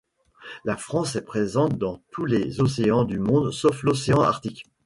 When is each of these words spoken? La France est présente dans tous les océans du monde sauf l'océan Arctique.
La 0.65 0.77
France 0.77 1.15
est 1.15 1.21
présente 1.25 1.77
dans 1.77 2.01
tous 2.09 2.25
les 2.25 2.59
océans 2.59 3.03
du 3.03 3.19
monde 3.19 3.51
sauf 3.53 3.83
l'océan 3.83 4.19
Arctique. 4.21 4.65